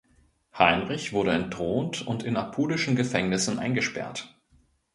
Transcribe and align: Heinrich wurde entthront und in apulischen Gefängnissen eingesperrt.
Heinrich 0.57 1.13
wurde 1.13 1.29
entthront 1.29 2.07
und 2.07 2.23
in 2.23 2.35
apulischen 2.35 2.95
Gefängnissen 2.95 3.59
eingesperrt. 3.59 4.35